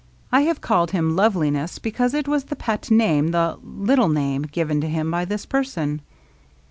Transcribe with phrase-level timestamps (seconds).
[0.31, 4.51] I have called him Loveliness because it was the pet name^ the '^ Uttle name/'
[4.51, 6.01] given to him by this person.